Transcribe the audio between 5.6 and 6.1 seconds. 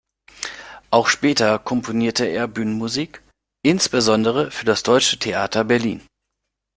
Berlin.